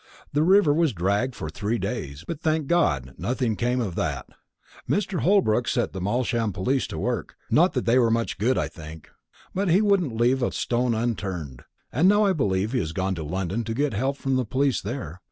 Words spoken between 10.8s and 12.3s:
unturned. And now